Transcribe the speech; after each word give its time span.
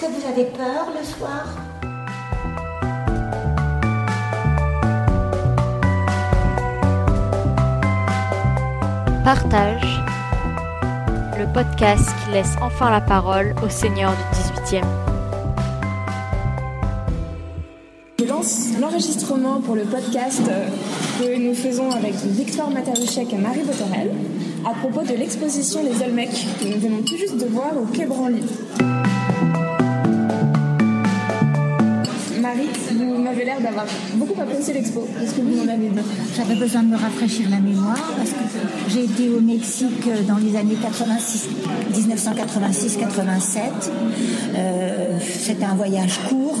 Est-ce 0.00 0.06
que 0.06 0.12
vous 0.12 0.28
avez 0.28 0.44
peur 0.44 0.86
le 0.96 1.04
soir 1.04 1.44
Partage, 9.24 10.00
le 11.36 11.52
podcast 11.52 12.08
qui 12.24 12.30
laisse 12.30 12.54
enfin 12.62 12.90
la 12.90 13.00
parole 13.00 13.56
au 13.64 13.68
Seigneur 13.68 14.12
du 14.12 14.76
18e. 14.76 14.84
Je 18.20 18.24
lance 18.24 18.68
l'enregistrement 18.80 19.60
pour 19.60 19.74
le 19.74 19.82
podcast 19.82 20.42
euh, 20.48 20.68
que 21.18 21.36
nous 21.38 21.54
faisons 21.54 21.90
avec 21.90 22.14
Victoire 22.14 22.70
Mataruchek 22.70 23.32
et 23.32 23.38
Marie 23.38 23.64
Botorel 23.64 24.12
à 24.64 24.74
propos 24.74 25.02
de 25.02 25.14
l'exposition 25.14 25.82
des 25.82 26.00
Olmecs 26.04 26.46
que 26.60 26.68
nous 26.68 26.78
venons 26.78 27.02
tout 27.02 27.16
juste 27.16 27.36
de 27.36 27.46
voir 27.46 27.72
au 27.76 27.86
Quai 27.86 28.06
Branly. 28.06 28.44
Vous 32.94 33.18
m'avez 33.22 33.44
l'air 33.44 33.60
d'avoir 33.60 33.84
beaucoup 34.14 34.40
apprécié 34.40 34.72
l'expo. 34.72 35.06
Qu'est-ce 35.18 35.34
que 35.34 35.42
vous 35.42 35.60
en 35.60 35.68
avez 35.68 35.90
J'avais 36.34 36.54
besoin 36.54 36.82
de 36.82 36.88
me 36.88 36.96
rafraîchir 36.96 37.50
la 37.50 37.58
mémoire 37.58 38.12
parce 38.16 38.30
que 38.30 38.36
j'ai 38.88 39.04
été 39.04 39.28
au 39.28 39.40
Mexique 39.40 40.08
dans 40.26 40.38
les 40.38 40.56
années 40.56 40.78
86, 40.80 41.48
1986-87. 41.92 43.90
Euh, 44.56 45.18
C'était 45.20 45.64
un 45.64 45.74
voyage 45.74 46.20
court 46.28 46.58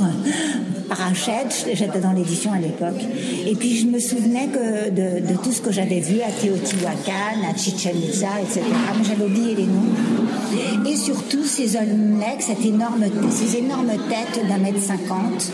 par 0.88 1.06
Hachette, 1.06 1.66
j'étais 1.72 2.00
dans 2.00 2.12
l'édition 2.12 2.52
à 2.52 2.58
l'époque. 2.58 3.02
Et 3.46 3.54
puis 3.54 3.76
je 3.76 3.86
me 3.86 3.98
souvenais 3.98 4.48
que 4.48 4.90
de, 4.90 5.36
tout 5.42 5.52
ce 5.52 5.60
que 5.60 5.70
j'avais 5.70 6.00
vu 6.00 6.20
à 6.20 6.30
Teotihuacan, 6.30 7.48
à 7.50 7.56
Chichen 7.56 7.96
Itza, 7.96 8.40
etc. 8.40 8.62
Mais 8.98 9.04
j'avais 9.04 9.24
oublié 9.24 9.54
les 9.54 9.66
noms. 9.66 10.88
Et 10.90 10.96
surtout 10.96 11.44
ces 11.44 11.76
Olmecs, 11.76 12.40
cette 12.40 12.64
énorme, 12.64 13.04
ces 13.30 13.58
énormes 13.58 13.92
têtes 14.08 14.46
d'un 14.48 14.58
mètre 14.58 14.80
cinquante. 14.80 15.50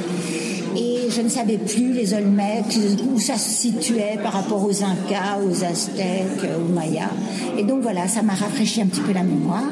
Et 0.77 1.11
je 1.11 1.21
ne 1.21 1.29
savais 1.29 1.59
plus 1.59 1.93
les 1.93 2.15
Olmecs, 2.15 2.79
où 3.09 3.21
ça 3.21 3.37
se 3.37 3.51
situait 3.51 4.19
par 4.23 4.33
rapport 4.33 4.65
aux 4.65 4.83
Incas, 4.83 5.39
aux 5.45 5.65
Aztèques, 5.65 6.45
aux 6.59 6.73
Mayas. 6.73 7.11
Et 7.59 7.63
donc 7.63 7.83
voilà, 7.83 8.09
ça 8.09 8.23
m'a 8.23 8.35
rafraîchi 8.35 8.83
un 8.83 8.87
petit 8.87 9.01
peu 9.01 9.13
la 9.13 9.23
mémoire. 9.23 9.71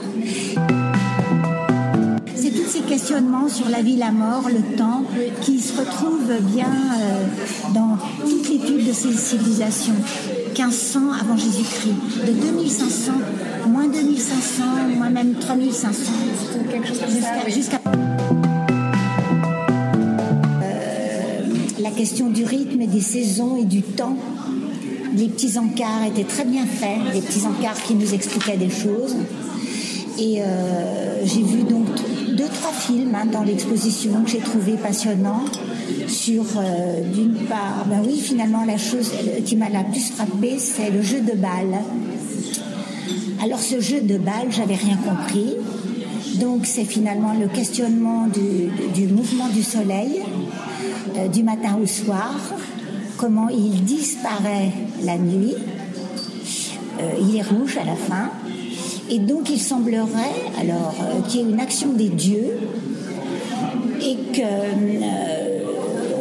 Questionnements 2.93 3.49
sur 3.49 3.71
la 3.71 3.81
vie, 3.81 3.97
la 3.97 4.13
mort, 4.13 4.51
le 4.51 4.77
temps, 4.77 5.03
qui 5.41 5.59
se 5.61 5.79
retrouvent 5.79 6.39
bien 6.43 6.67
euh, 6.67 7.73
dans 7.73 7.97
toute 8.21 8.51
l'étude 8.51 8.87
de 8.87 8.93
ces 8.93 9.15
civilisations. 9.15 9.95
1500 10.49 11.01
avant 11.19 11.39
Jésus-Christ, 11.39 12.27
de 12.27 12.33
2500, 12.33 13.13
moins 13.69 13.89
2500, 13.89 14.63
moins 14.99 15.09
même 15.09 15.37
3500, 15.41 16.13
Quelque 16.71 16.89
chose 16.89 16.99
comme 16.99 17.09
ça, 17.09 17.49
jusqu'à 17.49 17.81
Euh, 20.63 21.41
la 21.81 21.91
question 21.93 22.29
du 22.29 22.45
rythme 22.45 22.83
et 22.83 22.87
des 22.89 23.01
saisons 23.01 23.57
et 23.57 23.65
du 23.65 23.81
temps. 23.81 24.19
Les 25.17 25.29
petits 25.29 25.57
encarts 25.57 26.05
étaient 26.09 26.25
très 26.25 26.45
bien 26.45 26.67
faits, 26.67 27.15
les 27.15 27.23
petits 27.23 27.47
encarts 27.47 27.83
qui 27.87 27.95
nous 27.95 28.13
expliquaient 28.13 28.59
des 28.59 28.69
choses. 28.69 29.17
Et 30.19 30.43
euh, 30.43 31.25
j'ai 31.25 31.43
vu 31.43 31.63
donc 31.63 31.87
deux, 32.43 32.49
trois 32.49 32.73
films 32.73 33.15
hein, 33.15 33.27
dans 33.27 33.43
l'exposition 33.43 34.23
que 34.25 34.31
j'ai 34.31 34.39
trouvé 34.39 34.73
passionnants 34.73 35.45
sur, 36.09 36.45
euh, 36.57 37.01
d'une 37.15 37.35
part, 37.47 37.85
ben 37.87 38.03
oui, 38.05 38.19
finalement, 38.19 38.65
la 38.65 38.79
chose 38.79 39.13
qui 39.45 39.55
m'a 39.57 39.69
la 39.69 39.85
plus 39.85 40.11
frappée, 40.11 40.59
c'est 40.59 40.91
le 40.91 41.03
jeu 41.03 41.21
de 41.21 41.37
balle. 41.37 41.79
Alors 43.43 43.61
ce 43.61 43.81
jeu 43.81 44.01
de 44.01 44.19
balle, 44.19 44.49
j'avais 44.51 44.75
rien 44.75 44.97
compris. 44.97 45.55
Donc 46.41 46.67
c'est 46.67 46.85
finalement 46.85 47.35
le 47.39 47.47
questionnement 47.47 48.27
du, 48.27 49.07
mouvement 49.07 49.49
du 49.49 49.63
soleil, 49.63 50.23
euh, 51.17 51.29
du 51.29 51.45
matin 51.45 51.79
au 51.81 51.87
soir, 51.87 52.35
comment 53.19 53.49
il 53.51 53.85
disparaît 53.85 54.73
la 55.05 55.17
nuit, 55.19 55.55
Euh, 57.03 57.11
il 57.21 57.37
est 57.37 57.43
rouge 57.43 57.79
à 57.79 57.85
la 57.85 57.97
fin, 57.97 58.31
et 59.13 59.19
donc 59.19 59.51
il 59.51 59.61
semblerait 59.61 60.41
alors 60.59 60.95
euh, 61.03 61.21
qu'il 61.29 61.41
y 61.41 61.45
ait 61.45 61.51
une 61.51 61.61
action 61.61 61.93
des 61.93 62.09
dieux 62.09 62.59
et 64.01 64.17
que 64.33 64.41
euh, 64.41 65.61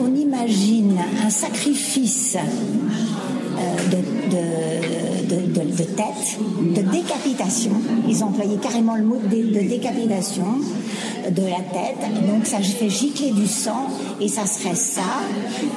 on 0.02 0.14
imagine 0.14 1.00
un 1.26 1.30
sacrifice 1.30 2.36
euh, 2.36 3.90
de, 3.92 5.84
tête, 5.84 6.40
de 6.60 6.82
décapitation. 6.92 7.72
Ils 8.10 8.24
ont 8.24 8.28
employé 8.28 8.58
carrément 8.58 8.96
le 8.96 9.04
mot 9.04 9.18
de, 9.18 9.38
de 9.38 9.70
décapitation 9.70 10.44
de 11.30 11.44
la 11.44 11.62
tête. 11.62 12.28
Donc 12.28 12.46
ça 12.46 12.60
fait 12.60 12.90
gicler 12.90 13.32
du 13.32 13.48
sang 13.48 13.88
et 14.20 14.28
ça 14.28 14.46
serait 14.46 14.76
ça, 14.76 15.02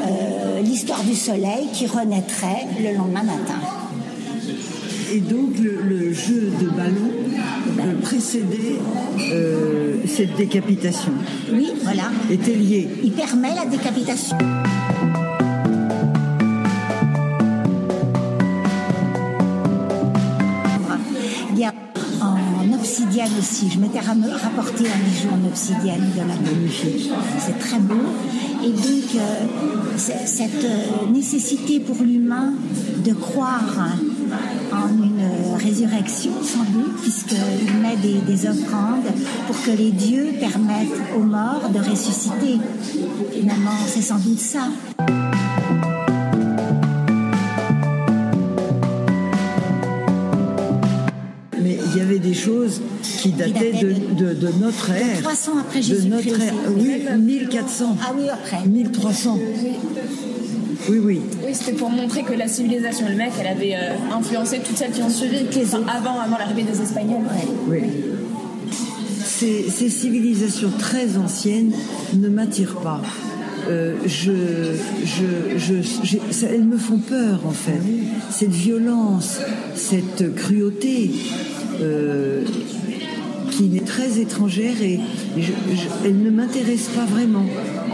euh, 0.03 0.61
l'histoire 0.63 1.03
du 1.05 1.15
soleil 1.15 1.69
qui 1.73 1.87
renaîtrait 1.87 2.67
le 2.83 2.97
lendemain 2.97 3.23
matin. 3.23 3.84
Et 5.15 5.21
donc 5.21 5.57
le, 5.63 5.81
le 5.81 6.13
jeu 6.13 6.51
de 6.61 6.67
ballon 6.71 7.13
euh, 7.79 8.01
précédait 8.03 8.81
euh, 9.33 9.95
cette 10.09 10.35
décapitation, 10.37 11.13
Oui, 11.53 11.71
voilà. 11.85 12.11
était 12.29 12.53
lié. 12.57 12.89
Il 13.05 13.13
permet 13.13 13.55
la 13.55 13.65
décapitation. 13.65 14.37
Il 21.53 21.59
y 21.61 21.65
a 21.65 21.73
en 22.21 22.73
obsidienne 22.75 23.31
aussi. 23.39 23.71
Je 23.71 23.79
m'étais 23.79 24.01
rapporté 24.01 24.85
un 24.89 25.09
bijou 25.09 25.29
en 25.33 25.47
obsidienne 25.47 26.11
de 26.15 26.19
la 26.19 26.27
magnifique. 26.35 27.11
C'est 27.39 27.59
très 27.61 27.79
beau. 27.79 27.95
Et 28.65 28.71
donc, 28.71 29.15
euh, 29.15 29.97
cette 29.97 30.65
euh, 30.65 31.13
nécessité 31.13 31.79
pour 31.79 31.97
l'humain 32.03 32.55
de 33.05 33.13
croire 33.13 33.77
en 34.73 34.89
une 35.03 35.57
résurrection, 35.57 36.33
sans 36.43 36.65
doute, 36.73 37.01
puisqu'il 37.03 37.77
met 37.81 37.97
des, 37.97 38.19
des 38.21 38.47
offrandes 38.49 39.07
pour 39.47 39.57
que 39.63 39.71
les 39.71 39.91
dieux 39.93 40.29
permettent 40.41 40.89
aux 41.17 41.23
morts 41.23 41.69
de 41.73 41.79
ressusciter. 41.79 42.59
Finalement, 43.33 43.71
c'est 43.87 44.03
sans 44.03 44.19
doute 44.19 44.39
ça. 44.41 44.69
Mais 51.63 51.79
il 51.93 51.97
y 51.99 52.01
avait 52.01 52.19
des 52.19 52.35
choses 52.35 52.81
qui 53.03 53.31
dataient 53.31 53.73
de, 53.73 53.93
de- 54.25 54.35
de 54.35 54.49
notre 54.61 54.91
ère. 54.91 55.23
300 55.23 55.53
après 55.61 55.79
De 55.79 55.85
Jésus-Christ 55.85 56.11
notre 56.31 56.43
ère. 56.43 56.55
aussi. 56.77 56.87
Oui, 56.87 57.19
1400. 57.19 57.97
Ah 58.03 58.13
oui, 58.17 58.25
après. 58.29 58.67
1300. 58.67 59.39
Oui, 60.89 60.99
oui. 61.03 61.21
Oui, 61.45 61.51
c'était 61.55 61.73
pour 61.73 61.91
montrer 61.91 62.23
que 62.23 62.33
la 62.35 62.47
civilisation 62.49 63.07
Olmec, 63.07 63.31
elle 63.41 63.47
avait 63.47 63.75
euh, 63.75 63.95
influencé 64.17 64.61
toutes 64.65 64.77
celles 64.77 64.91
qui 64.93 65.03
ont 65.03 65.09
suivi, 65.11 65.37
enfin, 65.63 65.83
avant, 65.89 66.21
avant 66.21 66.39
l'arrivée 66.39 66.63
des 66.65 66.81
Espagnols. 66.81 67.23
oui. 67.69 67.79
Ces, 69.27 69.69
ces 69.69 69.89
civilisations 69.91 70.71
très 70.79 71.17
anciennes 71.17 71.73
ne 72.15 72.29
m'attirent 72.29 72.77
pas. 72.77 73.03
Euh, 73.69 73.95
je, 74.07 74.31
je, 75.05 75.59
je, 75.59 75.75
j'ai- 76.05 76.21
ça- 76.31 76.47
elles 76.53 76.65
me 76.65 76.77
font 76.77 76.99
peur 76.99 77.41
en 77.45 77.51
fait. 77.51 77.81
Cette 78.31 78.51
violence, 78.53 79.39
cette 79.75 80.35
cruauté 80.37 81.11
euh, 81.81 82.43
qui 83.51 83.65
m'est 83.65 83.85
très 83.85 84.21
étrangère 84.21 84.81
et 84.83 85.01
je- 85.37 85.43
je- 85.43 86.07
elle 86.07 86.23
ne 86.23 86.31
m'intéresse 86.31 86.89
pas 86.95 87.05
vraiment. 87.05 87.45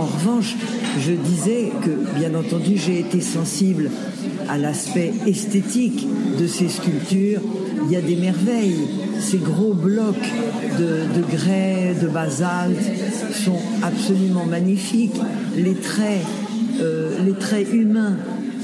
En 0.00 0.06
revanche, 0.06 0.56
je 0.98 1.12
disais 1.12 1.70
que 1.84 1.90
bien 2.18 2.34
entendu 2.34 2.78
j'ai 2.78 3.00
été 3.00 3.20
sensible 3.20 3.90
à 4.48 4.56
l'aspect 4.56 5.12
esthétique 5.26 6.06
de 6.38 6.46
ces 6.46 6.70
sculptures. 6.70 7.42
Il 7.84 7.92
y 7.92 7.96
a 7.96 8.00
des 8.00 8.16
merveilles. 8.16 8.88
Ces 9.20 9.36
gros 9.36 9.74
blocs 9.74 10.16
de, 10.78 11.20
grès, 11.30 11.94
de 12.00 12.08
basalte 12.08 12.80
sont 13.44 13.60
absolument 13.82 14.46
magnifiques. 14.46 15.20
Les 15.54 15.74
traits, 15.74 16.24
euh, 16.80 17.18
humains 17.70 18.16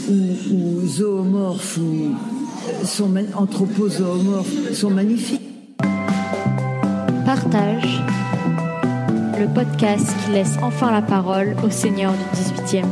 ou, 0.08 0.86
zoomorphes 0.88 1.76
ou 1.76 2.14
euh, 2.14 2.86
sont 2.86 3.12
anthropozoomorphes 3.34 4.72
sont 4.72 4.90
magnifiques. 4.90 5.42
Partage, 7.26 8.02
le 9.38 9.46
podcast 9.48 10.06
qui 10.24 10.32
laisse 10.32 10.56
enfin 10.62 10.90
la 10.90 11.02
parole 11.02 11.56
au 11.64 11.70
Seigneur 11.70 12.12
du 12.12 12.74
18e. 12.74 12.84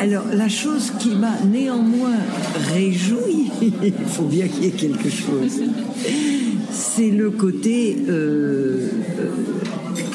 Alors, 0.00 0.24
la 0.32 0.48
chose 0.48 0.92
qui 0.98 1.10
m'a 1.10 1.34
néanmoins 1.46 2.18
réjoui, 2.72 3.50
il 3.82 3.92
faut 4.06 4.24
bien 4.24 4.48
qu'il 4.48 4.64
y 4.64 4.66
ait 4.68 4.70
quelque 4.70 5.10
chose, 5.10 5.62
c'est 6.70 7.10
le 7.10 7.30
côté. 7.30 7.98
euh, 8.08 8.88
euh, 9.20 9.30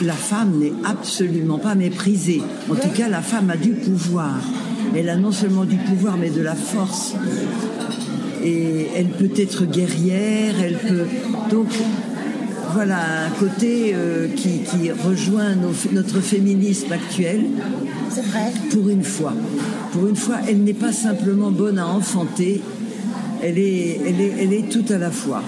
la 0.01 0.13
femme 0.13 0.59
n'est 0.59 0.73
absolument 0.83 1.57
pas 1.57 1.75
méprisée. 1.75 2.41
En 2.69 2.75
tout 2.75 2.89
cas, 2.89 3.07
la 3.07 3.21
femme 3.21 3.49
a 3.49 3.57
du 3.57 3.71
pouvoir. 3.71 4.41
Elle 4.95 5.09
a 5.09 5.15
non 5.15 5.31
seulement 5.31 5.63
du 5.63 5.77
pouvoir, 5.77 6.17
mais 6.17 6.29
de 6.29 6.41
la 6.41 6.55
force. 6.55 7.15
Et 8.43 8.87
elle 8.95 9.07
peut 9.07 9.31
être 9.37 9.65
guerrière, 9.65 10.55
elle 10.61 10.77
peut. 10.77 11.05
Donc, 11.49 11.67
voilà 12.75 12.97
un 13.27 13.29
côté 13.39 13.93
euh, 13.95 14.27
qui, 14.35 14.59
qui 14.59 14.91
rejoint 14.91 15.55
nos- 15.55 15.73
notre 15.93 16.19
féminisme 16.19 16.91
actuel. 16.91 17.45
C'est 18.09 18.25
vrai. 18.25 18.51
Pour 18.71 18.89
une 18.89 19.03
fois. 19.03 19.33
Pour 19.93 20.07
une 20.07 20.15
fois, 20.17 20.37
elle 20.47 20.61
n'est 20.63 20.73
pas 20.73 20.91
simplement 20.91 21.51
bonne 21.51 21.79
à 21.79 21.87
enfanter, 21.87 22.61
elle 23.41 23.57
est, 23.57 24.01
elle 24.05 24.19
est, 24.19 24.33
elle 24.41 24.53
est 24.53 24.69
tout 24.69 24.83
à 24.93 24.97
la 24.97 25.09
fois. 25.09 25.41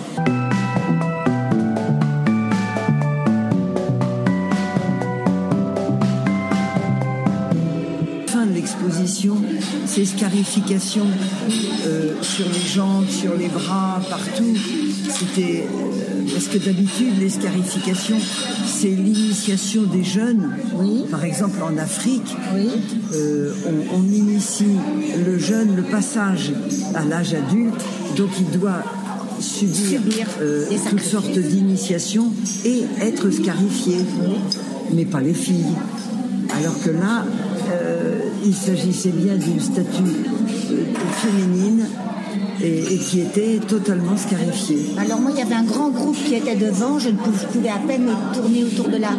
Fin 8.27 8.45
de 8.45 8.53
l'exposition, 8.53 9.37
ces 9.85 10.05
scarifications 10.05 11.07
euh, 11.85 12.13
sur 12.21 12.45
les 12.49 12.59
jambes, 12.59 13.07
sur 13.09 13.35
les 13.35 13.47
bras, 13.47 14.01
partout. 14.09 14.53
C'était 15.09 15.63
euh, 15.65 16.23
parce 16.33 16.47
que 16.47 16.57
d'habitude 16.57 17.19
les 17.19 17.29
scarifications, 17.29 18.17
c'est 18.65 18.89
l'initiation 18.89 19.83
des 19.83 20.03
jeunes. 20.03 20.49
Oui. 20.75 21.03
Par 21.09 21.23
exemple 21.23 21.59
en 21.63 21.77
Afrique, 21.77 22.35
Oui. 22.53 22.67
euh, 23.13 23.53
on, 23.65 23.99
on 23.99 24.03
initie 24.03 24.65
le 25.25 25.37
jeune, 25.39 25.75
le 25.75 25.83
passage 25.83 26.51
à 26.93 27.03
l'âge 27.05 27.33
adulte, 27.33 27.73
donc 28.15 28.29
il 28.39 28.59
doit 28.59 28.83
subir, 29.39 30.01
euh, 30.41 30.65
toutes 30.89 31.01
sortes 31.01 31.37
d'initiations 31.37 32.31
et 32.65 32.83
être 33.01 33.29
scarifié, 33.29 33.97
mais 34.93 35.05
pas 35.05 35.21
les 35.21 35.33
filles. 35.33 35.75
Alors 36.57 36.81
que 36.81 36.89
là, 36.89 37.25
euh, 37.71 38.19
il 38.45 38.55
s'agissait 38.55 39.11
bien 39.11 39.35
d'une 39.35 39.59
statue 39.59 40.11
euh, 40.71 40.83
féminine 41.21 41.85
et, 42.63 42.93
et 42.93 42.97
qui 42.97 43.21
était 43.21 43.59
totalement 43.67 44.17
scarifiée. 44.17 44.85
Alors 44.97 45.19
moi, 45.19 45.31
il 45.33 45.39
y 45.39 45.41
avait 45.41 45.55
un 45.55 45.63
grand 45.63 45.89
groupe 45.89 46.15
qui 46.15 46.35
était 46.35 46.55
devant. 46.55 46.99
Je 46.99 47.09
ne 47.09 47.17
pouvais, 47.17 47.37
je 47.41 47.45
pouvais 47.47 47.69
à 47.69 47.79
peine 47.87 48.03
me 48.03 48.33
tourner 48.33 48.63
autour 48.63 48.89
de, 48.89 48.97
la, 48.97 49.11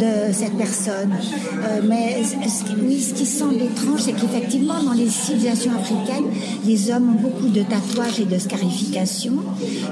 de 0.00 0.32
cette 0.32 0.56
personne. 0.56 1.12
Euh, 1.12 1.80
mais 1.88 2.22
ce 2.24 2.64
oui, 2.82 3.00
ce 3.00 3.14
qui 3.14 3.26
semble 3.26 3.54
étrange, 3.56 4.00
c'est 4.00 4.12
qu'effectivement, 4.12 4.82
dans 4.82 4.92
les 4.92 5.08
civilisations 5.08 5.72
africaines, 5.72 6.26
les 6.64 6.90
hommes 6.90 7.10
ont 7.16 7.20
beaucoup 7.20 7.48
de 7.48 7.62
tatouages 7.62 8.20
et 8.20 8.24
de 8.24 8.38
scarifications. 8.38 9.38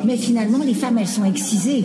Mais 0.04 0.16
finalement, 0.16 0.58
les 0.64 0.74
femmes, 0.74 0.98
elles 0.98 1.08
sont 1.08 1.24
excisées. 1.24 1.84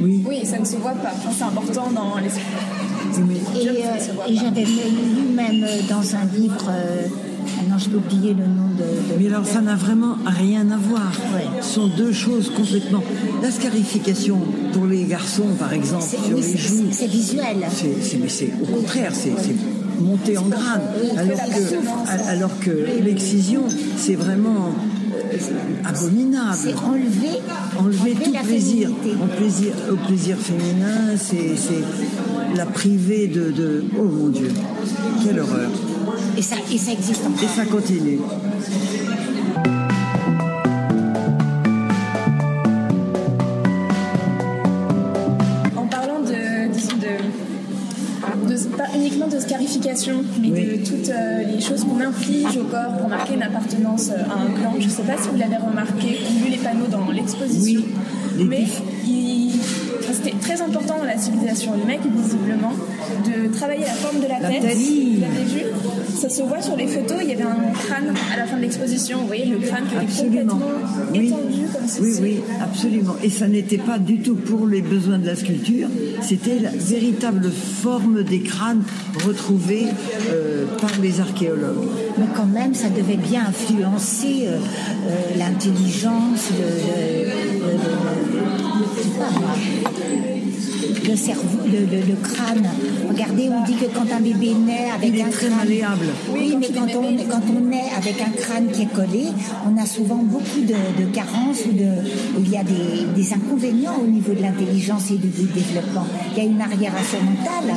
Oui, 0.00 0.22
Oui, 0.28 0.40
ça 0.44 0.58
ne 0.58 0.64
se 0.64 0.76
voit 0.76 0.92
pas. 0.92 1.12
Enfin, 1.16 1.30
c'est 1.36 1.44
important 1.44 1.90
dans 1.90 2.18
les. 2.18 2.28
Et, 2.28 3.68
euh, 3.68 4.28
et 4.28 4.34
j'avais 4.36 4.64
lu 4.64 5.34
même 5.34 5.64
dans 5.88 6.14
un 6.14 6.24
livre, 6.38 6.66
euh, 6.68 7.06
maintenant 7.78 7.92
je 7.92 7.96
oublier 7.96 8.34
le 8.34 8.44
nom 8.46 8.68
de... 8.76 8.82
de- 8.82 9.18
Mais 9.18 9.26
alors 9.28 9.46
ça 9.46 9.60
n'a 9.60 9.74
vraiment 9.76 10.16
rien 10.26 10.70
à 10.70 10.76
voir. 10.76 11.10
Ouais. 11.34 11.44
Ce 11.62 11.74
sont 11.74 11.88
deux 11.88 12.12
choses 12.12 12.50
complètement. 12.50 13.02
La 13.42 13.50
scarification 13.50 14.38
pour 14.72 14.86
les 14.86 15.04
garçons, 15.04 15.54
par 15.58 15.72
exemple, 15.72 16.04
sur 16.04 16.36
les 16.36 16.56
joues, 16.56 16.88
c'est 16.90 17.06
visuel. 17.06 17.56
c'est, 17.70 18.18
mais 18.18 18.28
c'est 18.28 18.52
au 18.62 18.66
contraire, 18.66 19.12
c'est, 19.14 19.32
monter 20.00 20.38
en 20.38 20.46
grade. 20.46 20.82
Alors 21.16 21.38
que, 21.38 22.28
alors 22.28 22.60
que 22.60 22.70
l'excision, 23.04 23.62
c'est 23.96 24.14
vraiment 24.14 24.72
euh, 25.14 25.36
abominable. 25.84 26.56
C'est 26.62 26.74
enlever, 26.74 27.40
Enlever 27.78 28.14
tout 28.24 28.32
la 28.32 28.40
plaisir, 28.40 28.90
plaisir, 29.36 29.72
au 29.90 29.96
plaisir 30.06 30.36
féminin, 30.36 31.16
c'est, 31.16 31.56
c'est 31.56 32.56
la 32.56 32.66
priver 32.66 33.26
de, 33.26 33.50
de. 33.50 33.84
Oh 33.98 34.04
mon 34.04 34.28
Dieu, 34.28 34.50
quelle 35.24 35.40
horreur. 35.40 35.70
Et 36.38 36.42
ça, 36.42 36.54
et 36.72 36.78
ça 36.78 36.92
existe 36.92 37.22
encore. 37.26 37.42
Et 37.42 37.48
ça 37.48 37.64
continue. 37.66 38.18
En 45.76 45.86
parlant 45.86 46.20
de, 46.20 46.68
disons 46.72 46.96
de, 46.96 48.48
de- 48.54 48.76
pas 48.76 48.84
uniquement 48.94 49.28
de 49.28 49.38
scarification, 49.38 50.22
mais 50.40 50.48
Oui. 50.50 50.78
de 50.78 50.84
toutes 50.86 51.08
euh, 51.10 51.42
les 51.44 51.60
choses 51.60 51.84
qu'on 51.84 52.00
inflige 52.00 52.56
au 52.56 52.64
corps 52.64 52.96
pour 52.98 53.08
marquer 53.08 53.34
une 53.34 53.42
appartenance 53.42 54.10
euh, 54.10 54.22
à 54.30 54.40
un 54.42 54.50
clan. 54.58 54.74
Je 54.78 54.86
ne 54.86 54.90
sais 54.90 55.02
pas 55.02 55.16
si 55.20 55.28
vous 55.28 55.36
l'avez 55.38 55.56
remarqué, 55.56 56.18
ou 56.28 56.44
lu 56.44 56.50
les 56.50 56.56
panneaux 56.58 56.86
dans 56.90 57.10
l'exposition, 57.10 57.82
Oui, 58.38 58.44
mais 58.48 58.64
il- 59.06 59.52
c'était 60.12 60.36
très 60.40 60.60
important 60.62 60.96
dans 60.98 61.04
la 61.04 61.18
civilisation 61.18 61.72
mec 61.86 62.00
visiblement, 62.04 62.72
de 63.26 63.52
travailler 63.54 63.82
la 63.84 63.92
forme 63.92 64.20
de 64.20 64.26
la, 64.26 64.40
La 64.40 64.48
tête. 64.48 64.62
tête. 64.62 64.76
Vous 64.76 65.20
l'avez 65.20 65.44
vu? 65.44 65.62
Ça 66.20 66.28
se 66.28 66.42
voit 66.42 66.60
sur 66.60 66.76
les 66.76 66.88
photos, 66.88 67.18
il 67.22 67.28
y 67.28 67.32
avait 67.32 67.42
un 67.44 67.72
crâne 67.72 68.12
à 68.34 68.36
la 68.38 68.44
fin 68.46 68.56
de 68.56 68.62
l'exposition. 68.62 69.18
Vous 69.20 69.26
voyez 69.28 69.44
le 69.46 69.58
crâne 69.58 69.84
qui 69.88 69.94
était 69.94 70.04
Absolument. 70.04 70.54
complètement 70.54 71.12
Oui. 71.12 71.26
étendu 71.28 71.66
comme 71.72 71.86
ceci. 71.88 72.00
Oui, 72.02 72.12
oui, 72.22 72.40
absolument. 72.60 73.14
Et 73.22 73.30
ça 73.30 73.46
n'était 73.46 73.78
pas 73.78 73.98
du 73.98 74.18
tout 74.18 74.34
pour 74.34 74.66
les 74.66 74.82
besoins 74.82 75.18
de 75.18 75.26
la 75.26 75.36
sculpture, 75.36 75.88
c'était 76.20 76.58
la 76.58 76.70
véritable 76.70 77.50
forme 77.52 78.24
des 78.24 78.40
crânes 78.40 78.82
retrouvés 79.24 79.86
euh, 80.30 80.66
par 80.80 80.90
les 81.00 81.20
archéologues. 81.20 81.86
Mais 82.18 82.26
quand 82.36 82.46
même, 82.46 82.74
ça 82.74 82.88
devait 82.88 83.16
bien 83.16 83.42
influencer 83.48 84.46
euh, 84.46 84.56
euh, 85.08 85.38
l'intelligence, 85.38 86.50
le, 86.50 87.26
le- 87.26 87.68
le- 87.68 88.47
le 91.08 91.16
cerveau, 91.16 91.58
le, 91.66 91.80
le- 91.92 92.06
le 92.06 92.16
crâne. 92.22 92.66
Regardez, 93.08 93.48
on 93.50 93.64
dit 93.64 93.74
que 93.76 93.86
quand 93.86 94.06
un 94.14 94.20
bébé 94.20 94.52
naît 94.54 94.88
avec 94.94 95.08
Il 95.10 95.18
est 95.18 95.22
un 95.22 95.28
très 95.30 95.46
crâne, 95.46 95.58
malléable. 95.58 96.06
Oui, 96.32 96.56
mais 96.60 96.68
quand 96.68 96.86
on, 96.96 97.16
quand 97.32 97.42
on 97.56 97.60
naît 97.60 97.90
avec 97.96 98.20
un 98.20 98.30
crâne 98.30 98.66
qui 98.72 98.82
est 98.82 98.92
collé, 98.92 99.24
on 99.66 99.80
a 99.80 99.86
souvent 99.86 100.16
beaucoup 100.22 100.60
de, 100.60 101.02
de 101.02 101.06
carences 101.12 101.64
ou 101.68 101.72
de, 101.72 101.84
où 102.38 102.42
il 102.44 102.50
y 102.50 102.56
a 102.56 102.64
des, 102.64 103.06
des 103.16 103.32
inconvénients 103.32 103.96
au 104.02 104.06
niveau 104.06 104.32
de 104.32 104.42
l'intelligence 104.42 105.10
et 105.10 105.16
du, 105.16 105.28
du 105.28 105.46
développement. 105.46 106.06
Il 106.36 106.38
y 106.42 106.46
a 106.46 106.50
une 106.50 106.60
arriération 106.60 107.18
mentale. 107.22 107.74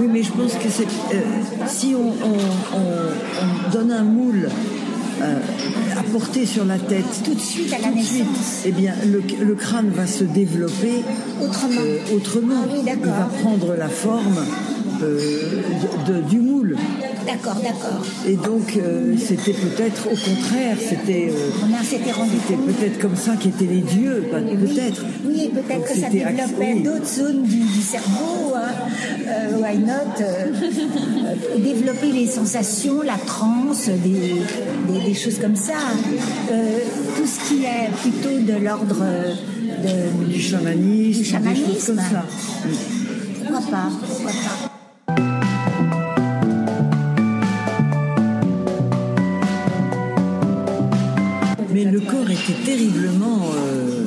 Oui, 0.00 0.06
mais 0.12 0.22
je 0.22 0.32
pense 0.32 0.54
que 0.54 0.68
c'est 0.68 0.84
euh, 1.14 1.20
si 1.66 1.94
on, 1.94 2.08
on- 2.08 2.78
on- 2.78 3.14
on 3.68 3.70
donne 3.72 3.92
un 3.92 4.02
moule 4.04 4.48
à 5.22 6.02
porter 6.12 6.46
sur 6.46 6.64
la 6.64 6.78
tête 6.78 7.04
Tout 7.24 7.34
de 7.34 7.40
suite 7.40 7.72
à 7.72 7.78
la 7.78 7.90
naissance. 7.94 8.62
eh 8.66 8.72
bien, 8.72 8.94
le, 9.06 9.22
le 9.44 9.54
crâne 9.54 9.90
va 9.90 10.06
se 10.06 10.24
développer 10.24 11.02
Autrement. 11.42 11.80
euh, 11.80 12.16
autrement. 12.16 12.54
Ah 12.64 12.68
oui, 12.72 12.78
Il 12.86 13.06
va 13.08 13.30
prendre 13.42 13.74
la 13.76 13.88
forme 13.88 14.38
euh, 14.38 14.73
de- 15.00 16.12
de- 16.12 16.20
du 16.28 16.38
moule. 16.38 16.76
D'accord, 17.26 17.54
d'accord. 17.62 18.04
Et 18.26 18.36
donc, 18.36 18.76
euh, 18.76 19.14
c'était 19.18 19.52
peut-être 19.54 20.06
au 20.06 20.10
contraire, 20.16 20.76
c'était 20.78 21.30
euh, 21.30 21.50
On 21.62 21.72
a- 21.80 21.82
s'était 21.84 22.12
rendu 22.12 22.36
compte. 22.46 22.66
peut-être 22.66 22.98
comme 22.98 23.16
ça 23.16 23.32
qu'étaient 23.36 23.64
les 23.66 23.80
dieux, 23.80 24.24
Oui, 24.32 24.56
peut-être. 24.56 25.04
Oui, 25.26 25.50
peut-être 25.54 25.84
que 25.92 25.98
ça 25.98 26.08
développait 26.10 26.74
oui. 26.74 26.82
d'autres 26.82 27.06
zones 27.06 27.42
du, 27.44 27.60
du 27.60 27.80
cerveau. 27.80 28.54
Hein. 28.54 28.72
Euh, 29.26 29.58
why 29.58 29.78
not 29.78 30.20
euh, 30.20 30.46
euh, 30.52 31.58
Développer 31.58 32.12
les 32.12 32.26
sensations, 32.26 33.00
la 33.02 33.16
transe, 33.16 33.86
des, 33.88 34.34
des- 34.92 35.04
des 35.06 35.14
choses 35.14 35.38
comme 35.38 35.56
ça. 35.56 35.72
Euh, 36.52 36.78
tout 37.16 37.26
ce 37.26 37.48
qui 37.48 37.64
est 37.64 37.90
plutôt 38.02 38.38
de 38.38 38.64
l'ordre 38.64 38.98
euh, 39.02 39.32
de, 39.82 40.32
Du 40.32 40.40
chamanisme, 40.40 41.12
Du 41.12 41.18
des 41.18 41.24
chamanisme. 41.24 41.64
choses 41.72 41.86
comme 41.86 41.96
ça. 41.96 42.24
Pourquoi 43.40 43.60
pas 43.70 43.88
Pourquoi 44.06 44.30
pas 44.30 44.73
était 52.44 52.62
terriblement 52.64 53.40
euh, 53.56 54.04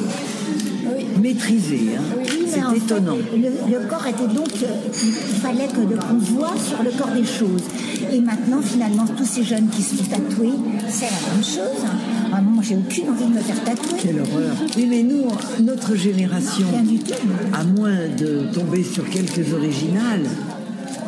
maîtrisé. 1.21 1.79
hein. 1.97 2.01
Oui, 2.17 2.25
C'est 2.47 2.61
fait, 2.61 2.77
étonnant. 2.77 3.15
le, 3.33 3.71
le 3.79 3.87
corps 3.89 4.05
était 4.07 4.33
donc, 4.33 4.49
euh, 4.63 4.67
il 4.85 5.39
fallait 5.41 5.67
que 5.67 5.81
le- 5.81 5.97
qu'on 5.97 6.17
voit 6.35 6.53
sur 6.57 6.83
le 6.83 6.91
corps 6.91 7.11
des 7.15 7.25
choses. 7.25 7.63
Et 8.11 8.19
maintenant, 8.21 8.61
finalement, 8.61 9.05
tous 9.17 9.25
ces 9.25 9.43
jeunes 9.43 9.67
qui 9.69 9.81
se 9.81 9.95
font 9.95 10.03
tatouer, 10.03 10.51
c'est 10.89 11.05
la 11.05 11.33
même 11.33 11.43
chose. 11.43 11.83
Ah, 12.31 12.41
moi, 12.41 12.63
j'ai 12.65 12.75
aucune 12.75 13.09
envie 13.09 13.25
de 13.25 13.33
me 13.35 13.41
faire 13.41 13.63
tatouer. 13.63 13.97
Quelle 14.01 14.19
horreur. 14.19 14.55
Oui, 14.77 14.85
mais 14.89 15.03
nous, 15.03 15.23
notre 15.63 15.95
génération, 15.95 16.67
Rien 16.71 16.83
du 16.83 16.99
tout. 16.99 17.13
à 17.53 17.63
moins 17.63 17.97
de 18.17 18.43
tomber 18.53 18.83
sur 18.83 19.09
quelques 19.09 19.53
originales, 19.53 20.25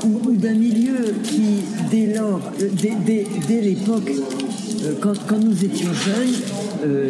ou, 0.05 0.31
d'un 0.31 0.53
milieu 0.55 1.13
qui, 1.24 1.62
dès 1.91 2.13
lors, 2.15 2.39
euh, 2.62 2.69
dès, 2.81 2.93
dès- 3.05 3.27
dès 3.48 3.62
l'époque, 3.62 4.12
quand, 5.01 5.12
quand 5.27 5.39
nous 5.43 5.63
étions 5.65 5.89
jeunes, 5.93 6.36
euh, 6.83 7.09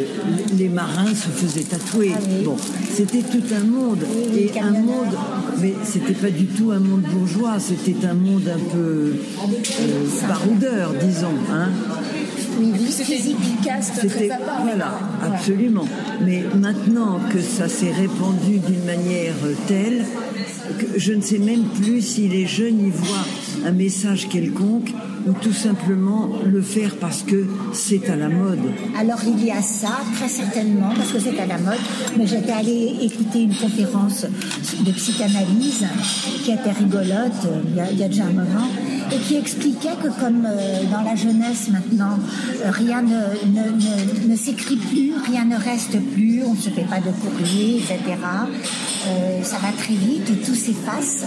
les 0.57 0.69
marins 0.69 1.07
se 1.13 1.29
faisaient 1.29 1.63
tatouer. 1.63 2.11
Ah 2.15 2.19
oui. 2.27 2.43
Bon, 2.45 2.55
c'était 2.91 3.21
tout 3.21 3.43
un 3.55 3.63
monde. 3.63 3.99
oui, 4.33 4.49
et 4.55 4.59
un 4.59 4.71
monde, 4.71 5.15
mais 5.61 5.73
c'était 5.83 6.13
pas 6.13 6.29
du 6.29 6.45
tout 6.45 6.71
un 6.71 6.79
monde 6.79 7.01
bourgeois, 7.01 7.59
c'était 7.59 8.05
un 8.07 8.13
monde 8.13 8.47
un 8.47 8.59
peu 8.71 8.77
euh, 8.79 10.05
baroudeur, 10.27 10.93
disons. 11.01 11.27
Hein. 11.51 11.69
Oui, 12.59 12.71
oui, 12.73 12.88
C'était 12.89 13.15
physique. 13.15 13.38
une 13.57 13.65
caste 13.65 13.93
C'était 14.01 14.27
très 14.27 14.31
à 14.31 14.38
part. 14.38 14.61
voilà, 14.63 14.99
absolument. 15.23 15.85
Mais 16.25 16.43
maintenant 16.55 17.19
que 17.31 17.39
ça 17.39 17.69
s'est 17.69 17.91
répandu 17.91 18.59
d'une 18.59 18.83
manière 18.85 19.35
telle, 19.67 20.03
que 20.77 20.99
je 20.99 21.13
ne 21.13 21.21
sais 21.21 21.39
même 21.39 21.63
plus 21.81 22.01
si 22.01 22.27
les 22.27 22.45
jeunes 22.45 22.85
y 22.85 22.89
voient 22.89 23.25
un 23.65 23.71
message 23.71 24.27
quelconque 24.29 24.91
ou 25.29 25.33
tout 25.33 25.53
simplement 25.53 26.29
le 26.45 26.62
faire 26.62 26.95
parce 27.00 27.21
que 27.21 27.45
c'est 27.74 28.09
à 28.09 28.15
la 28.15 28.29
mode. 28.29 28.59
Alors 28.98 29.19
il 29.25 29.45
y 29.45 29.51
a 29.51 29.62
ça, 29.62 30.00
très 30.15 30.27
certainement, 30.27 30.91
parce 30.95 31.12
que 31.12 31.19
c'est 31.19 31.39
à 31.39 31.45
la 31.45 31.57
mode, 31.57 31.79
mais 32.17 32.25
j'étais 32.25 32.51
allée 32.51 32.98
écouter 33.01 33.43
une 33.43 33.55
conférence 33.55 34.25
de 34.86 34.91
psychanalyse 34.91 35.86
qui 36.43 36.51
était 36.51 36.71
rigolote 36.71 37.45
euh, 37.45 37.62
il 37.69 37.75
y 37.75 37.79
a, 37.79 37.91
il 37.91 38.00
y 38.00 38.03
a 38.03 38.07
déjà 38.07 38.24
un 38.25 38.31
moment 38.31 38.67
et 39.11 39.17
qui 39.19 39.35
expliquait 39.35 39.95
que 40.01 40.09
comme 40.19 40.45
euh, 40.45 40.83
dans 40.91 41.01
la 41.01 41.15
jeunesse 41.15 41.69
maintenant, 41.69 42.17
euh, 42.63 42.71
rien 42.71 43.01
ne, 43.01 43.09
ne, 43.47 44.25
ne, 44.27 44.31
ne 44.31 44.35
s'écrit 44.35 44.75
plus, 44.77 45.13
rien 45.29 45.45
ne 45.45 45.55
reste 45.55 45.99
plus, 46.13 46.43
on 46.45 46.53
ne 46.53 46.57
se 46.59 46.69
fait 46.69 46.83
pas 46.83 46.99
de 46.99 47.11
courrier, 47.11 47.77
etc. 47.77 47.99
Euh, 49.07 49.43
ça 49.43 49.57
va 49.57 49.69
très 49.77 49.93
vite, 49.93 50.45
tout 50.45 50.55
s'efface. 50.55 51.25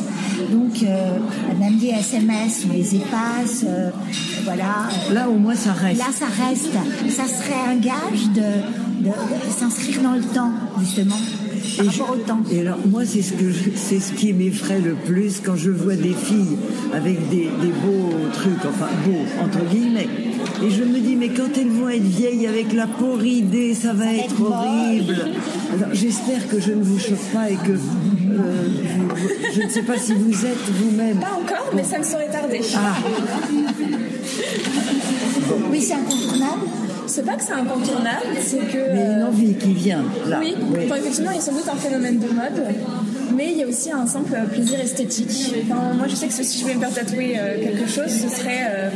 Donc, 0.50 0.82
euh, 0.82 1.18
même 1.58 1.76
des 1.78 1.88
SMS, 1.88 2.64
on 2.68 2.72
les 2.72 2.94
efface. 2.96 3.64
euh, 3.66 3.90
voilà. 4.44 4.88
Là 5.12 5.28
au 5.28 5.38
moins 5.38 5.54
ça 5.54 5.72
reste. 5.72 5.98
Là, 5.98 6.06
ça 6.12 6.26
reste. 6.26 6.72
Ça 7.10 7.24
serait 7.26 7.70
un 7.70 7.76
gage 7.76 8.28
de, 8.34 9.04
de- 9.04 9.08
de 9.08 9.52
s'inscrire 9.58 10.02
dans 10.02 10.12
le 10.12 10.22
temps, 10.22 10.52
justement, 10.80 11.16
par 11.76 11.84
Et 11.86 11.88
rapport 11.88 12.06
je- 12.16 12.20
au 12.20 12.24
temps. 12.24 12.40
Et 12.50 12.60
alors, 12.60 12.78
moi, 12.86 13.02
c'est 13.04 13.22
ce, 13.22 13.32
que 13.32 13.50
je- 13.50 13.70
c'est 13.74 14.00
ce 14.00 14.12
qui 14.12 14.32
m'effraie 14.32 14.80
le 14.80 14.94
plus 14.94 15.40
quand 15.44 15.56
je 15.56 15.70
vois 15.70 15.94
des 15.96 16.12
filles 16.14 16.56
avec 16.94 17.28
des, 17.28 17.48
des 17.60 17.72
beaux 17.84 18.10
trucs, 18.32 18.64
enfin 18.68 18.88
beaux, 19.04 19.24
entre 19.44 19.64
guillemets. 19.70 20.08
Et 20.64 20.70
je 20.70 20.84
me 20.84 20.98
dis, 20.98 21.16
mais 21.16 21.28
quand 21.30 21.56
elles 21.56 21.68
vont 21.68 21.88
être 21.88 22.02
vieilles 22.02 22.46
avec 22.46 22.72
la 22.72 22.86
peau 22.86 23.14
ridée, 23.14 23.74
ça 23.74 23.92
va 23.92 24.12
être 24.12 24.40
horrible. 24.40 25.16
Alors, 25.72 25.88
j'espère 25.94 26.48
que 26.48 26.60
je 26.60 26.72
ne 26.72 26.82
vous 26.82 26.98
choque 26.98 27.24
pas 27.32 27.50
et 27.50 27.54
que 27.56 27.72
euh, 27.72 27.76
vous- 28.98 29.28
je 29.54 29.62
ne 29.62 29.68
sais 29.68 29.82
pas 29.82 29.98
si 29.98 30.12
vous 30.14 30.44
êtes 30.46 30.68
vous-même. 30.80 31.18
Pas 31.18 31.32
encore, 31.42 31.70
mais 31.74 31.82
ça 31.84 31.98
ne 31.98 32.04
saurait 32.04 32.28
tarder. 32.30 32.60
Ah, 32.76 32.94
Oui, 35.70 35.80
c'est 35.80 35.94
incontournable. 35.94 36.62
C'est 37.06 37.24
pas 37.26 37.34
que 37.34 37.42
c'est 37.42 37.52
incontournable, 37.52 38.26
c'est 38.42 38.58
que. 38.58 38.92
mais 38.94 39.04
une 39.16 39.22
envie 39.24 39.54
qui 39.54 39.74
vient, 39.74 40.04
là. 40.28 40.38
Oui, 40.40 40.54
Enfin, 40.86 40.96
effectivement, 40.96 41.30
il 41.30 41.36
y 41.36 41.38
a 41.38 41.42
sans 41.42 41.52
doute 41.52 41.68
un 41.70 41.76
phénomène 41.76 42.18
de 42.18 42.26
mode, 42.28 42.64
mais 43.36 43.50
il 43.52 43.58
y 43.58 43.62
a 43.62 43.66
aussi 43.66 43.90
un 43.90 44.06
simple 44.06 44.34
plaisir 44.50 44.80
esthétique. 44.80 45.54
Enfin, 45.64 45.94
moi, 45.94 46.06
je 46.08 46.14
sais 46.14 46.26
que 46.26 46.32
si 46.32 46.58
je 46.58 46.62
voulais 46.62 46.74
me 46.76 46.80
faire 46.80 46.94
tatouer 46.94 47.34
euh, 47.38 47.62
quelque 47.62 47.88
chose, 47.88 48.08
ce 48.08 48.28
serait 48.28 48.62
euh, 48.70 48.88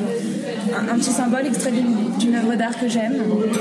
un, 0.78 0.94
un 0.94 0.98
petit 0.98 1.10
symbole 1.10 1.46
extrait 1.46 1.72
d'une 2.18 2.34
œuvre 2.36 2.54
d'art 2.54 2.78
que 2.78 2.88
j'aime, 2.88 3.16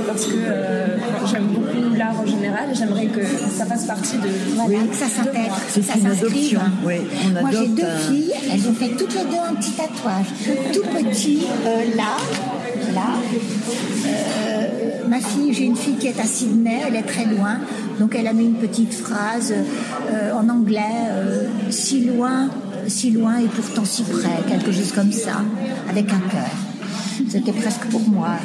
parce 0.08 0.26
que 0.26 0.34
euh, 0.36 0.98
j'aime 1.32 1.48
beaucoup 1.48 1.96
l'art 1.98 2.20
en 2.20 2.26
général, 2.26 2.70
et 2.72 2.76
j'aimerais 2.76 3.08
que 3.08 3.22
ça 3.58 3.66
fasse 3.66 3.86
partie 3.86 4.18
de. 4.18 4.30
Voilà, 4.56 4.70
Oui. 4.82 4.88
que 4.90 4.96
ça 4.96 5.08
s'intègre, 5.08 5.48
moi. 5.48 5.58
C'est 5.70 5.82
ça 5.84 5.94
une 5.98 6.08
adoption, 6.08 6.62
oui, 6.86 6.96
on 7.26 7.42
Moi, 7.42 7.50
j'ai 7.52 7.68
deux 7.68 7.84
filles, 8.10 8.34
elles 8.54 8.68
ont 8.70 8.74
fait 8.74 8.90
toutes 8.90 9.14
les 9.14 9.24
deux 9.24 9.44
un 9.50 9.56
petit 9.56 9.72
tatouage. 9.72 10.28
Tout 10.74 10.84
petit, 11.04 11.40
euh, 11.66 11.96
là, 11.98 12.18
Euh, 12.98 15.08
ma 15.08 15.20
fille, 15.20 15.54
j'ai 15.54 15.66
une 15.66 15.76
fille 15.76 15.96
qui 15.96 16.08
est 16.08 16.20
à 16.20 16.26
Sydney, 16.26 16.82
elle 16.88 16.96
est 16.96 17.04
très 17.04 17.26
loin, 17.26 17.60
donc 18.00 18.16
elle 18.16 18.28
a 18.28 18.34
mis 18.34 18.46
une 18.46 18.56
petite 18.56 18.94
phrase 18.94 19.54
euh, 19.54 20.34
en 20.34 20.50
anglais, 20.50 20.82
euh, 21.10 21.48
si 21.70 22.06
loin, 22.06 22.50
si 22.88 23.12
loin 23.12 23.38
et 23.38 23.48
pourtant 23.48 23.86
si 23.86 24.04
près, 24.04 24.42
quelque 24.48 24.72
chose 24.72 24.92
comme 24.92 25.12
ça, 25.12 25.42
avec 25.90 26.12
un 26.12 26.22
cœur. 26.30 26.50
C'était 27.30 27.54
presque 27.54 27.86
pour 27.90 28.08
moi. 28.08 28.36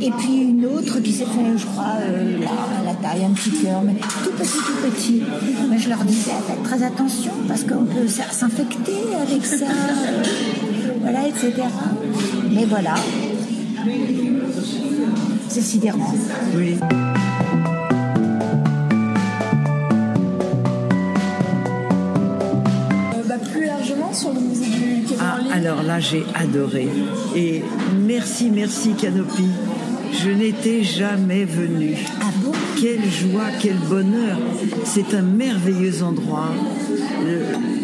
Et 0.00 0.10
puis 0.10 0.38
une 0.38 0.66
autre 0.66 1.00
qui 1.00 1.12
s'est 1.12 1.24
fait, 1.24 1.56
je 1.56 1.64
crois, 1.64 1.84
là, 1.84 2.50
à 2.80 2.84
la 2.84 2.94
taille, 2.94 3.24
un 3.24 3.30
petit 3.30 3.50
cœur, 3.50 3.82
mais 3.84 3.94
tout 3.94 4.30
petit, 4.30 4.50
tout 4.50 4.90
petit. 4.90 5.22
Mais 5.70 5.78
je 5.78 5.88
leur 5.88 6.02
disais, 6.04 6.32
faites 6.46 6.62
très 6.64 6.82
attention 6.82 7.32
parce 7.46 7.62
qu'on 7.62 7.84
peut 7.84 8.08
s'infecter 8.08 8.98
avec 9.20 9.44
ça, 9.44 9.66
voilà, 11.06 11.28
etc. 11.28 11.52
Mais 12.50 12.64
voilà. 12.64 12.94
C'est 15.48 15.60
sidérant. 15.60 16.12
Oui. 16.56 16.76
Euh, 23.14 23.22
bah, 23.28 23.34
plus 23.52 23.66
largement 23.66 24.12
sur 24.12 24.32
le 24.32 24.40
musée 24.40 24.66
du 24.66 25.04
Quai 25.06 25.16
Ah, 25.20 25.38
alors 25.54 25.82
là, 25.82 26.00
j'ai 26.00 26.24
adoré. 26.34 26.88
Et 27.36 27.62
merci, 28.06 28.50
merci 28.52 28.92
Canopy. 28.94 29.46
Je 30.12 30.30
n'étais 30.30 30.82
jamais 30.82 31.44
venue. 31.44 31.96
Ah 32.20 32.26
bon? 32.42 32.52
Quelle 32.80 33.08
joie, 33.10 33.48
quel 33.60 33.76
bonheur. 33.76 34.38
C'est 34.84 35.14
un 35.14 35.22
merveilleux 35.22 36.02
endroit. 36.02 36.48
Le- 37.24 37.75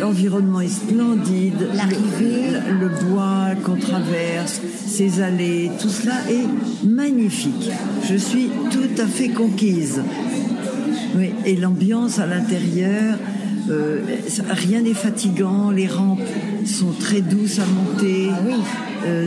L'environnement 0.00 0.60
est 0.60 0.68
splendide. 0.68 1.68
L'arrivée. 1.74 2.50
Le, 2.68 2.88
le 2.88 2.88
bois 3.10 3.48
qu'on 3.64 3.76
traverse, 3.76 4.60
ces 4.86 5.20
allées, 5.20 5.70
tout 5.80 5.88
cela 5.88 6.14
est 6.30 6.86
magnifique. 6.86 7.70
Je 8.08 8.16
suis 8.16 8.48
tout 8.70 9.00
à 9.02 9.06
fait 9.06 9.28
conquise. 9.28 10.02
Oui, 11.16 11.30
et 11.44 11.56
l'ambiance 11.56 12.18
à 12.18 12.26
l'intérieur, 12.26 13.18
euh, 13.68 14.00
rien 14.48 14.80
n'est 14.82 14.94
fatigant, 14.94 15.70
les 15.70 15.86
rampes 15.88 16.20
sont 16.64 16.92
très 16.98 17.20
douces 17.20 17.58
à 17.58 17.66
monter, 17.66 18.28
Ah 18.32 18.38
oui. 18.46 18.54
euh, 19.06 19.26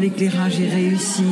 l'éclairage 0.00 0.60
est 0.60 0.68
réussi. 0.74 1.22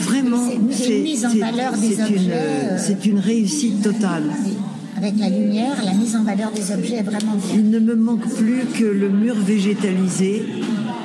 Vraiment, 0.00 0.48
C'est- 0.70 0.96
une 0.98 1.02
mise 1.02 1.24
en 1.26 1.30
valeur 1.34 1.72
des 1.72 1.94
c'est 1.94 2.02
objets, 2.02 2.16
une- 2.16 2.30
euh. 2.32 2.78
C'est 2.78 3.06
une 3.06 3.18
réussite 3.18 3.82
totale. 3.82 4.24
Oui. 4.44 4.52
Avec 5.00 5.18
la 5.18 5.30
lumière, 5.30 5.82
la 5.82 5.94
mise 5.94 6.14
en 6.14 6.24
valeur 6.24 6.50
des 6.52 6.72
objets 6.72 6.96
est 6.96 7.02
vraiment 7.02 7.34
bien. 7.34 7.54
Il 7.54 7.70
ne 7.70 7.78
me 7.78 7.94
manque 7.94 8.28
plus 8.34 8.66
que 8.78 8.84
le 8.84 9.08
mur 9.08 9.34
végétalisé, 9.34 10.42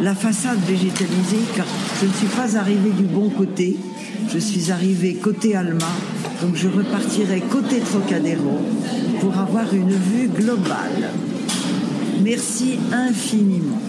la 0.02 0.14
façade 0.14 0.60
végétalisée, 0.68 1.40
car 1.56 1.66
je 2.02 2.08
ne 2.08 2.12
suis 2.12 2.28
pas 2.28 2.58
arrivée 2.58 2.90
du 2.90 3.06
bon 3.06 3.30
côté. 3.30 3.78
Je 4.34 4.38
suis 4.38 4.70
arrivée 4.70 5.14
côté 5.14 5.56
Alma, 5.56 5.88
donc 6.42 6.58
je 6.58 6.68
repartirai 6.68 7.40
côté 7.50 7.80
Trocadéro 7.80 8.60
pour 9.22 9.38
avoir 9.38 9.74
une 9.74 9.92
vue 9.92 10.28
globale. 10.28 11.12
Merci 12.22 12.78
infiniment. 12.92 13.80